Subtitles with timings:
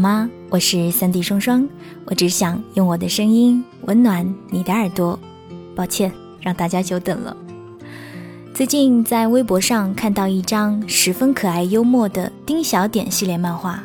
[0.00, 0.30] 吗？
[0.48, 1.68] 我是三 D 双双，
[2.06, 5.18] 我只想用我的声音温暖你的耳朵。
[5.76, 6.10] 抱歉
[6.40, 7.36] 让大家久等了。
[8.54, 13.82] 最近在微博上看到一张十分可爱幽默的丁小点系列漫画，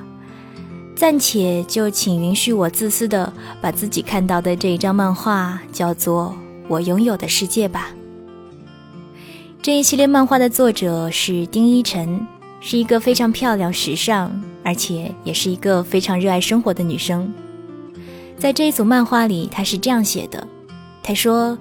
[0.96, 6.34] 暂且就请允许我自私的把自己看到的这一张漫画叫做
[6.68, 7.90] 《我拥有的世界》吧。
[9.62, 12.26] 这一系列漫画的作者是丁一晨。
[12.68, 14.32] 是一个非常漂亮、时尚，
[14.64, 17.32] 而且也是一个非常热爱生活的女生。
[18.40, 20.48] 在这一组漫画里，她是这样写的
[21.04, 21.56] ：“她说，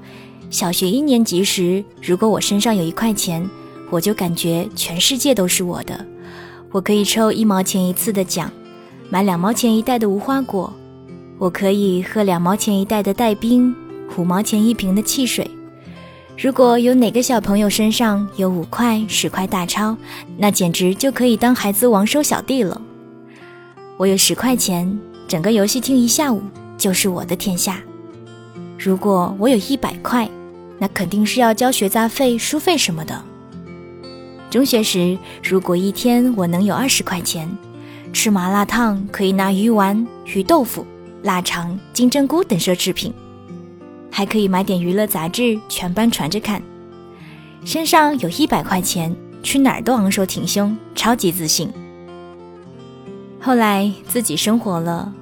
[0.48, 3.46] 小学一年级时，如果我身上有一块钱，
[3.90, 6.06] 我就感觉全世界都是我的。
[6.70, 8.50] 我可以抽一毛钱一次的奖，
[9.10, 10.72] 买两毛钱一袋的无花果，
[11.36, 13.76] 我可以喝两毛钱一袋的带冰，
[14.16, 15.50] 五毛钱一瓶的汽水。”
[16.36, 19.96] 如果有哪个小朋友身上有五块、十块大钞，
[20.36, 22.80] 那简直就可以当孩子王收小弟了。
[23.96, 26.42] 我有十块钱，整个游戏厅一下午
[26.76, 27.80] 就是我的天下。
[28.76, 30.28] 如果我有一百块，
[30.78, 33.22] 那肯定是要交学杂费、书费什么的。
[34.50, 37.48] 中学时，如果一天我能有二十块钱，
[38.12, 40.84] 吃麻辣烫可以拿鱼丸、鱼豆腐、
[41.22, 43.14] 腊肠、金针菇等奢侈品。
[44.16, 46.62] 还可以买点娱乐杂志，全班传着看。
[47.64, 49.12] 身上有一百块钱，
[49.42, 51.68] 去哪儿都昂首挺胸，超级自信。
[53.40, 55.12] 后来自己生活了，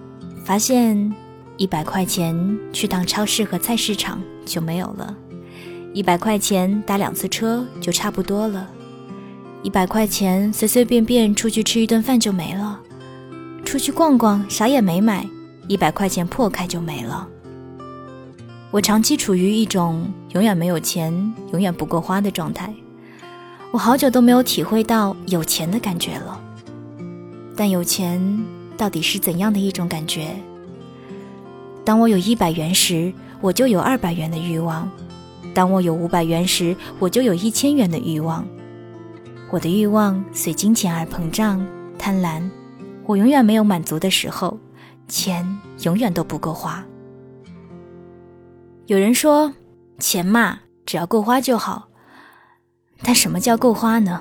[0.44, 1.10] 发现
[1.56, 2.36] 一百块钱
[2.70, 5.16] 去趟超市和菜市场就没有了，
[5.94, 8.68] 一百块钱打两次车就差不多了，
[9.62, 12.78] 一百块钱随随便便出去吃一顿饭就没了，
[13.64, 15.26] 出去逛逛啥也没买，
[15.66, 17.26] 一百块钱破开就没了。
[18.72, 21.12] 我长期处于一种永远没有钱、
[21.52, 22.72] 永远不够花的状态。
[23.70, 26.40] 我好久都没有体会到有钱的感觉了。
[27.54, 28.18] 但有钱
[28.74, 30.34] 到底是怎样的一种感觉？
[31.84, 33.12] 当我有一百元时，
[33.42, 34.88] 我就有二百元的欲望；
[35.52, 38.42] 当我有五百元时，我就有一千元的欲望。
[39.50, 41.62] 我的欲望随金钱而膨胀、
[41.98, 42.42] 贪婪。
[43.04, 44.58] 我永远没有满足的时候，
[45.08, 45.46] 钱
[45.82, 46.82] 永远都不够花。
[48.92, 49.50] 有人说，
[49.98, 51.88] 钱嘛，只要够花就好。
[53.02, 54.20] 但什么叫够花呢？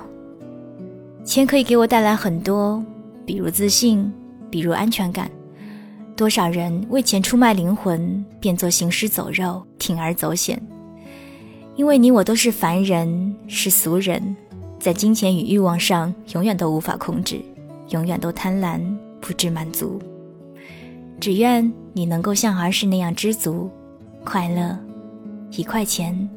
[1.26, 2.82] 钱可以给我带来很多，
[3.26, 4.10] 比如自信，
[4.48, 5.30] 比如安全感。
[6.16, 10.58] 多少人为钱出卖灵魂，变作行尸走肉，铤而走险。
[11.76, 14.34] 因为你我都是凡人，是俗人，
[14.80, 17.38] 在金钱与欲望上永远都无法控制，
[17.90, 18.80] 永远都贪婪，
[19.20, 20.00] 不知满足。
[21.20, 23.70] 只愿你能够像儿时那样知足。
[24.24, 24.78] 快乐，
[25.50, 26.28] 一块钱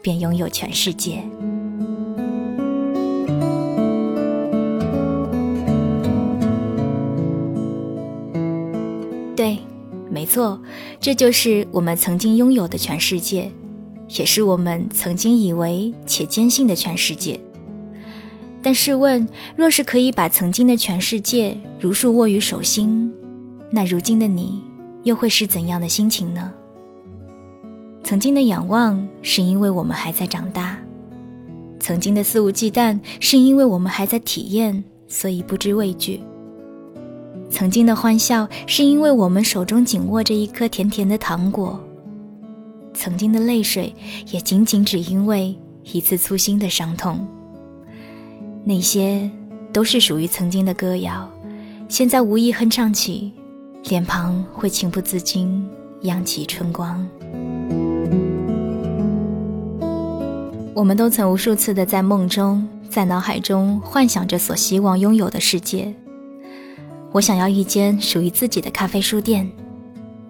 [0.00, 1.22] 便拥有全世界。
[9.34, 9.58] 对，
[10.10, 10.60] 没错，
[11.00, 13.50] 这就是我们曾经拥有的全世界，
[14.10, 17.40] 也是我们曾经以为且坚信的全世界。
[18.62, 19.26] 但试问，
[19.56, 23.12] 若是可以把曾经的全世界如数握于手心，
[23.70, 24.62] 那如今的你
[25.02, 26.52] 又会是怎样的心情呢？
[28.04, 30.76] 曾经的仰望，是因为我们还在长大；
[31.78, 36.20] 曾经的肆无忌惮，是因为我们还在体验，所以不知畏惧；
[37.48, 41.78] 曾经的欢笑，是因为我们手中紧握着一颗甜甜的糖果；
[42.92, 43.94] 曾经的泪水，
[44.30, 45.56] 也仅仅只因为
[45.92, 47.26] 一次粗心的伤痛。
[48.64, 49.30] 那些
[49.72, 51.30] 都是属于曾经的歌谣，
[51.88, 53.32] 现在无意哼唱起，
[53.84, 55.66] 脸庞会情不自禁
[56.02, 57.06] 漾起春光。
[60.74, 65.94] 我们都曾无数次的在梦中，在脑海中幻想着所希望拥有的世界。
[67.12, 69.50] 我想要一间属于自己的咖啡书店，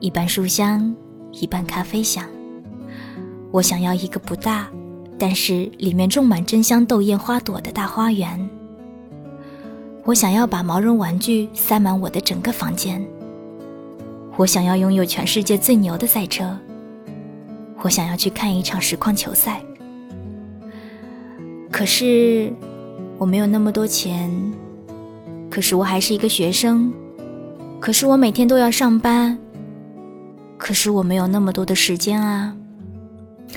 [0.00, 0.92] 一半书香，
[1.30, 2.24] 一半咖啡香。
[3.52, 4.68] 我想要一个不大，
[5.16, 8.50] 但是里面种满真香豆艳花朵的大花园。
[10.04, 13.00] 我想要把毛绒玩具塞满我的整个房间。
[14.36, 16.58] 我想要拥有全世界最牛的赛车。
[17.82, 19.62] 我想要去看一场实况球赛。
[21.72, 22.52] 可是
[23.18, 24.30] 我没有那么多钱，
[25.50, 26.92] 可是我还是一个学生，
[27.80, 29.36] 可是我每天都要上班，
[30.58, 32.54] 可是我没有那么多的时间啊。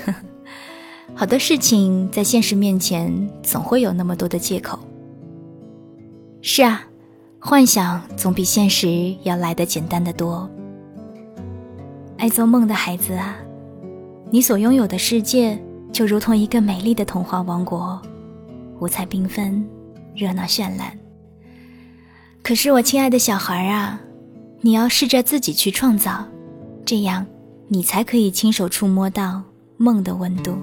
[1.14, 4.78] 好多事情在现实面前总会有那么多的借口。
[6.40, 6.84] 是啊，
[7.38, 10.48] 幻想总比现实要来得简单的多。
[12.16, 13.36] 爱做梦的孩子啊，
[14.30, 15.58] 你所拥有的世界。
[15.96, 17.98] 就如同一个美丽的童话王国，
[18.80, 19.66] 五彩缤纷，
[20.14, 20.92] 热闹绚烂。
[22.42, 23.98] 可是我亲爱的小孩啊，
[24.60, 26.22] 你要试着自己去创造，
[26.84, 27.24] 这样
[27.68, 29.42] 你才可以亲手触摸到
[29.78, 30.58] 梦的温度。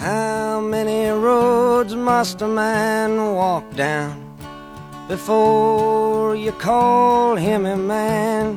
[0.00, 4.14] How many roads must a man walk down
[5.08, 8.56] before you call him a man?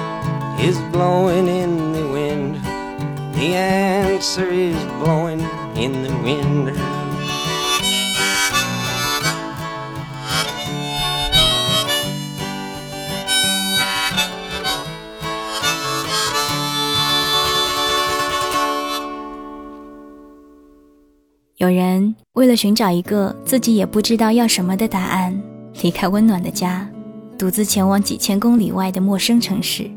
[0.61, 2.55] is blowing in the wind.
[3.33, 5.41] The answer is blowing
[5.75, 6.73] in the wind.
[21.57, 25.39] 有人为了寻找一个自己也不知道要什么的答案，
[25.81, 26.87] 离开温暖的家，
[27.37, 29.89] 独自前往几千公里外的陌生城市。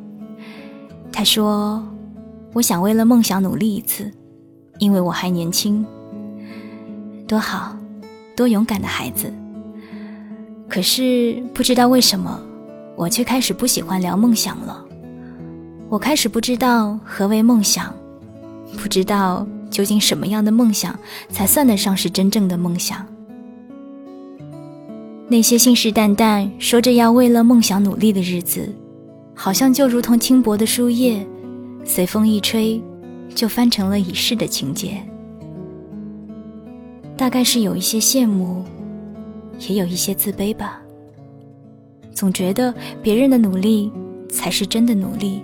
[1.16, 1.80] 他说
[2.52, 4.10] ：“我想为了梦想努力一次，
[4.80, 5.86] 因为我还年轻。
[7.24, 7.76] 多好，
[8.36, 9.32] 多勇敢的孩子。
[10.68, 12.42] 可是不知道为什么，
[12.96, 14.84] 我却开始不喜欢聊梦想了。
[15.88, 17.94] 我开始不知道何为梦想，
[18.76, 23.06] 不知道究竟什么样的梦想才算得上是真正的梦想。
[25.28, 28.68] 那些信誓旦旦说着要为了梦想努力的日子。”
[29.34, 31.26] 好像就如同轻薄的书页，
[31.84, 32.80] 随风一吹，
[33.34, 35.02] 就翻成了已逝的情节。
[37.16, 38.64] 大概是有一些羡慕，
[39.68, 40.80] 也有一些自卑吧。
[42.12, 42.72] 总觉得
[43.02, 43.92] 别人的努力
[44.30, 45.42] 才是真的努力，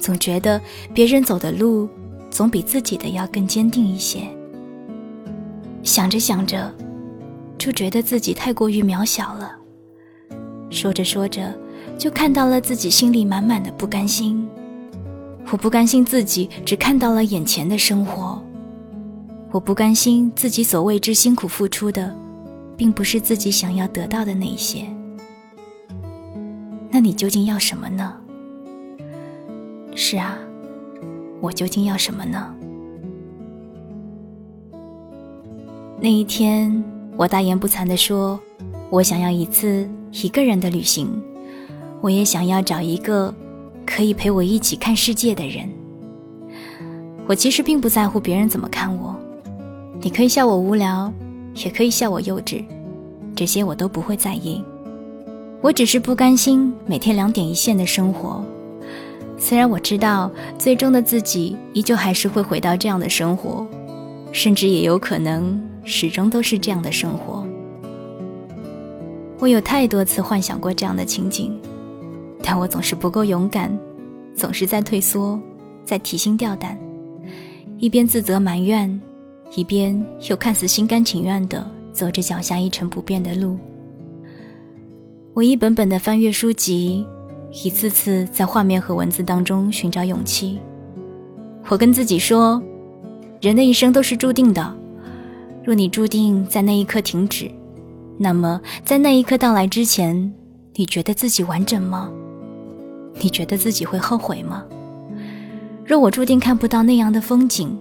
[0.00, 0.60] 总觉得
[0.92, 1.88] 别人走的路
[2.30, 4.22] 总比自己的要更坚定一些。
[5.82, 6.74] 想着想着，
[7.56, 9.52] 就觉得自己太过于渺小了。
[10.68, 11.63] 说着说着。
[11.98, 14.46] 就看到了自己心里满满的不甘心，
[15.50, 18.42] 我不甘心自己只看到了眼前的生活，
[19.50, 22.14] 我不甘心自己所为之辛苦付出的，
[22.76, 24.86] 并不是自己想要得到的那一些。
[26.90, 28.14] 那你究竟要什么呢？
[29.94, 30.36] 是啊，
[31.40, 32.54] 我究竟要什么呢？
[36.00, 36.84] 那一天，
[37.16, 38.38] 我大言不惭地说，
[38.90, 41.08] 我想要一次一个人的旅行。
[42.04, 43.34] 我也想要找一个
[43.86, 45.66] 可以陪我一起看世界的人。
[47.26, 49.16] 我其实并不在乎别人怎么看我，
[50.02, 51.10] 你可以笑我无聊，
[51.54, 52.62] 也可以笑我幼稚，
[53.34, 54.62] 这些我都不会在意。
[55.62, 58.44] 我只是不甘心每天两点一线的生活，
[59.38, 63.66] 虽然我知道最终的自己依旧还是会回到这样的生活，
[64.30, 67.46] 甚至也有可能始终都是这样的生活。
[69.38, 71.58] 我有太多次幻想过这样的情景。
[72.46, 73.74] 但我总是不够勇敢，
[74.36, 75.40] 总是在退缩，
[75.82, 76.78] 在提心吊胆，
[77.78, 79.00] 一边自责埋怨，
[79.56, 83.56] 一边又看似心甘情愿地走着脚下一成不变的路。
[85.32, 87.06] 我一本本的翻阅书籍，
[87.64, 90.60] 一次次在画面和文字当中寻找勇气。
[91.68, 92.62] 我跟自己说，
[93.40, 94.76] 人的一生都是注定的。
[95.64, 97.50] 若你注定在那一刻停止，
[98.18, 100.30] 那么在那一刻到来之前，
[100.74, 102.12] 你觉得自己完整吗？
[103.20, 104.64] 你觉得自己会后悔吗？
[105.84, 107.78] 若我注定看不到那样的风景，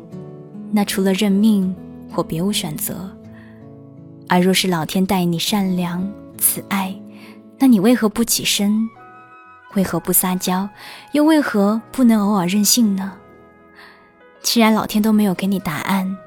[0.72, 1.74] 那除了认命，
[2.16, 3.10] 我别无选择。
[4.28, 6.96] 而若是老天待你善良慈爱，
[7.60, 8.88] 那你为何不起身？
[9.76, 10.70] 为何不撒娇？
[11.14, 13.14] 又为何不能偶尔任性呢？
[14.42, 16.18] 既然老天都没有给你答案，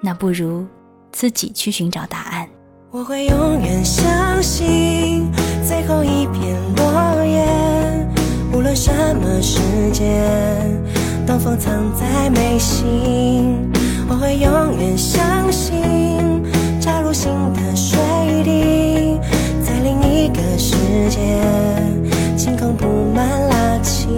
[0.00, 0.66] 那不如
[1.12, 2.48] 自己去寻找答案。
[2.90, 5.30] 我会永远相信
[5.64, 7.46] 最后一片落叶，
[8.70, 9.58] 论什么时
[9.92, 10.06] 间，
[11.26, 13.68] 东风藏在眉心。
[14.08, 15.82] 我会永远相信
[16.80, 17.98] 扎入心的水
[18.44, 19.18] 滴。
[19.60, 20.76] 在另一个世
[21.08, 21.18] 界，
[22.36, 24.08] 晴空布满拉青，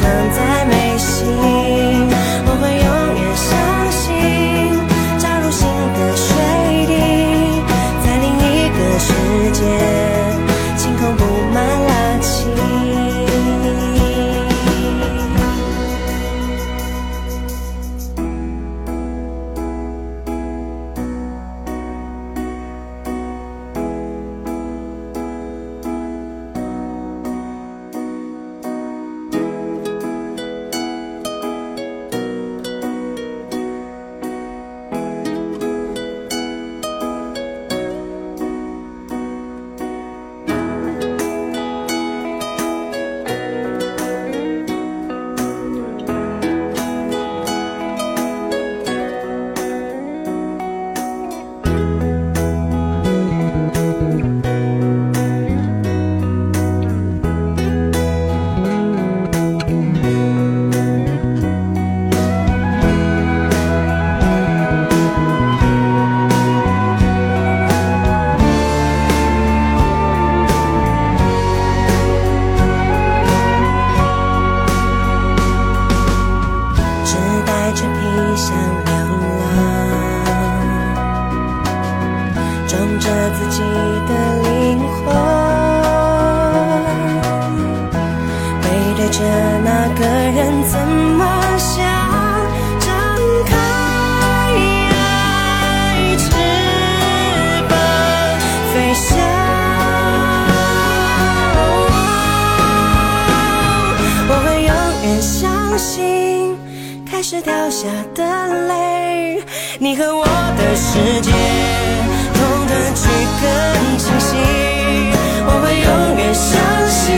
[0.00, 0.39] time
[107.30, 108.24] 是掉下的
[108.66, 109.40] 泪，
[109.78, 111.30] 你和我的世界，
[112.34, 113.08] 痛的去
[113.40, 114.34] 更清晰。
[115.46, 116.50] 我会永远相
[116.88, 117.14] 信，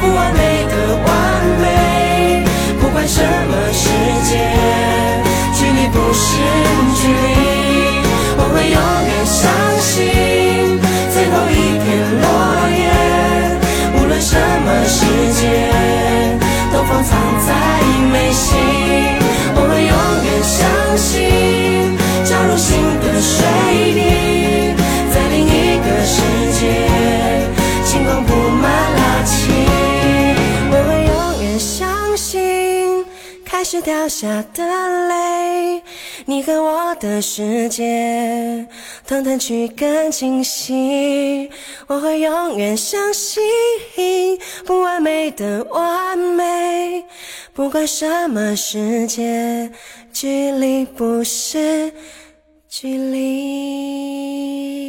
[0.00, 1.12] 不完美的完
[1.60, 2.46] 美，
[2.80, 3.90] 不管什么世
[4.24, 4.40] 界，
[5.52, 6.40] 距离不是
[6.94, 7.33] 距离。
[33.84, 34.64] 掉下的
[35.08, 35.82] 泪，
[36.24, 38.66] 你和我的世界，
[39.06, 41.50] 通通去更清晰。
[41.86, 43.42] 我会永远相信
[44.64, 47.04] 不完美的完美，
[47.52, 49.70] 不管什么世界，
[50.14, 51.92] 距离不是
[52.66, 54.83] 距离。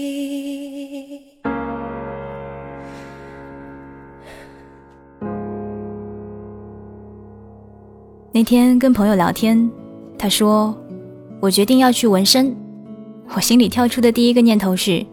[8.35, 9.71] 那天跟朋友聊天，
[10.17, 10.77] 他说
[11.39, 12.53] ：“我决定要去纹身。”
[13.33, 15.05] 我心里跳出的第一个念头是：“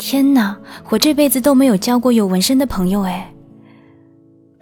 [0.00, 0.56] 天哪，
[0.88, 3.30] 我这辈子都没有交过有纹身的朋友哎，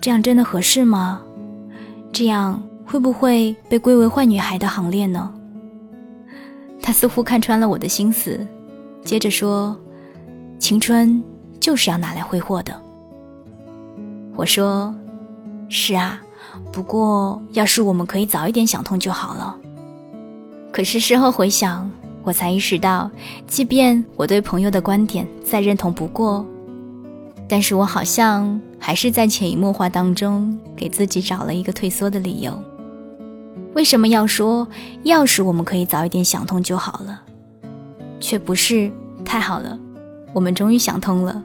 [0.00, 1.22] 这样真的合适吗？
[2.10, 5.32] 这样会不会被归为坏女孩的行列呢？”
[6.82, 8.44] 他似乎看穿了我的心思，
[9.04, 9.78] 接着说
[10.58, 11.22] ：“青春
[11.60, 12.74] 就是要拿来挥霍的。”
[14.34, 14.92] 我说
[15.70, 16.20] ：“是啊。”
[16.72, 19.56] 不过，要是我们可以早一点想通就好了。
[20.72, 21.90] 可是事后回想，
[22.22, 23.10] 我才意识到，
[23.46, 26.46] 即便我对朋友的观点再认同不过，
[27.48, 32.52] 但是我好像还是在潜移默化当中给自己找了一个退缩的理由。
[33.74, 34.66] 为什么要说，
[35.02, 37.20] 要是我们可以早一点想通就好了，
[38.20, 38.90] 却不是
[39.24, 39.78] 太好了，
[40.32, 41.42] 我们终于想通了。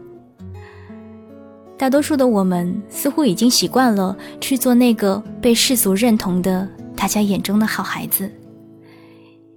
[1.78, 8.32] 大多数的我们似乎已经习惯了去做那个被世俗认同的大家眼中的好孩子。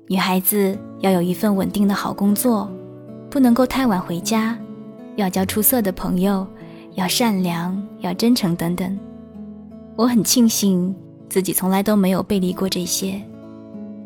[0.08, 2.68] 女孩子要有一份稳定的好工作，
[3.30, 4.58] 不能够太晚回家，
[5.14, 6.44] 要交出色的朋友，
[6.94, 8.98] 要善良，要真诚等等。
[9.94, 10.92] 我很庆幸
[11.28, 13.22] 自己从来都没有背离过这些，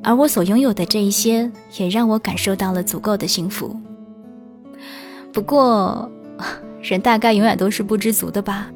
[0.03, 3.75] 而我所拥有的这一些也让我感受到了足够的幸福。
[5.33, 6.11] 不过。
[6.83, 8.71] 人大概永远都是不知足的吧，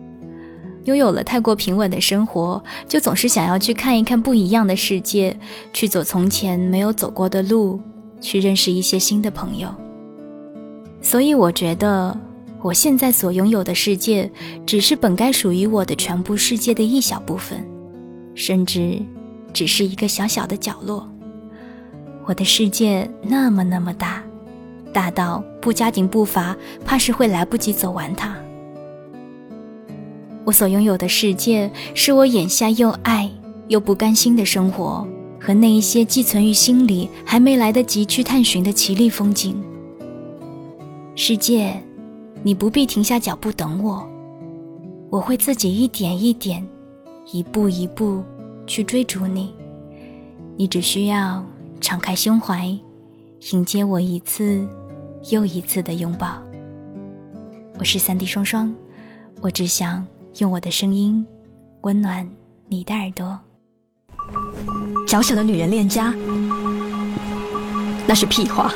[0.85, 5.37] 拥有了太过平稳的生活，就总是想要去看一看不一样的世界，
[5.73, 7.81] 去走从前没有走过的路，
[8.21, 9.69] 去认识一些新的朋友。
[11.03, 12.16] 所以我觉得，
[12.62, 14.31] 我现在所拥有的世界，
[14.64, 17.64] 只是本该属于我的全部世界的一小部分，
[18.35, 19.03] 甚至
[19.53, 21.09] 只是一个小小的角落。
[22.25, 24.23] 我的世界那么那么大。
[24.97, 28.35] 大到不加紧步伐，怕是会来不及走完它。
[30.43, 33.31] 我所拥有的世界，是我眼下又爱
[33.69, 35.07] 又不甘心的生活，
[35.39, 39.63] 和那一些寄存于心里还没来得及去探寻的绮丽风景。
[41.15, 41.79] 世界，
[42.43, 44.09] 你不必停下脚步等我，
[45.11, 46.67] 我会自己一点一点，
[47.31, 48.25] 一步一步
[48.67, 49.53] 去追逐你。
[50.57, 51.45] 你只需要
[51.83, 52.67] 敞开胸怀，
[53.53, 54.67] 迎接我一次。
[55.31, 56.41] 又一次的拥抱。
[57.79, 58.73] 我是三 D 双双，
[59.41, 60.07] 我只想
[60.39, 61.27] 用我的声音
[61.81, 62.29] 温暖
[62.69, 63.37] 你的耳朵。
[65.09, 66.15] 小小的女人恋家，
[68.07, 68.71] 那是屁话。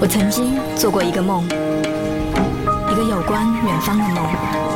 [0.00, 4.69] 我曾经做过一个梦，一个有关远方的梦。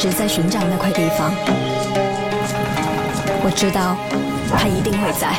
[0.00, 1.30] 直在寻找那块地方，
[3.44, 3.98] 我知道
[4.56, 5.36] 他一定会在。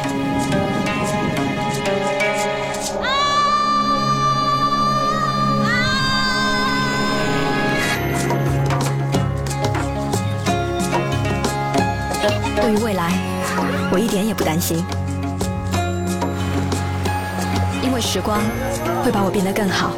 [12.56, 13.13] 对于未来，
[13.91, 14.86] 我一点也不担心，
[17.82, 18.38] 因为时光
[19.04, 19.89] 会把我变得更好。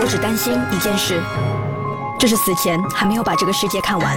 [0.00, 1.22] 我只担心一件事。
[2.24, 4.16] 这是死前还没有把这个世界看完。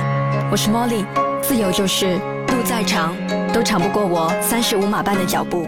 [0.49, 1.05] 我是 Molly，
[1.41, 3.13] 自由就是路再长
[3.51, 5.67] 都长不过我三十五码半的脚步。